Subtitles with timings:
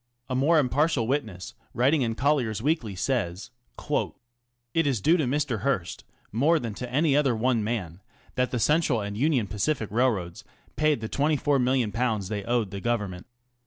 [0.31, 4.15] A more impartial witness, writing in Colliers Weekly, says: ŌĆö
[4.73, 5.59] It is due to Mr.
[5.59, 8.01] Hearst, "more than to any other one man,
[8.33, 10.43] that the Central and Union Pacific Railroads
[10.75, 13.27] paid the ^24,000,000 they owed the Government.